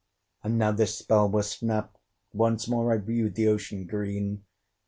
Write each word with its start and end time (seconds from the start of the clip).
And 0.43 0.57
now 0.57 0.71
this 0.71 0.97
spell 0.97 1.29
was 1.29 1.51
snapt: 1.55 1.91
once 2.33 2.67
more 2.67 2.91
I 2.91 2.97
viewed 2.97 3.35
the 3.35 3.47
ocean 3.49 3.85
green. 3.85 4.43